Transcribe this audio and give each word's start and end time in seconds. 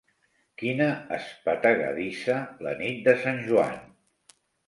Quina 0.61 0.85
espetegadissa, 1.17 2.39
la 2.67 2.73
nit 2.81 3.05
de 3.09 3.15
sant 3.27 3.37
Joan! 3.51 3.77